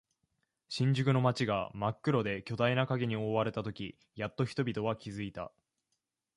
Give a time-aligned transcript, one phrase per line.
[0.67, 5.51] 新宿の街が真っ黒で巨大な影に覆われたとき、やっと人々は気づいた。